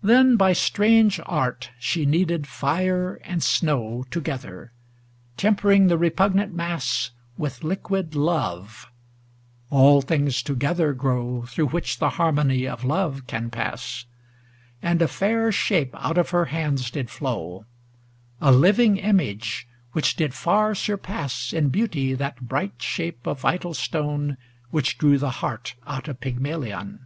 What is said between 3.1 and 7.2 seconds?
and snow Together, tempering the repugnant mass